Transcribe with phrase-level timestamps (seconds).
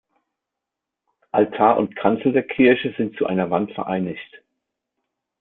[1.31, 4.43] Altar und Kanzel der Kirche sind zu einer Wand vereinigt.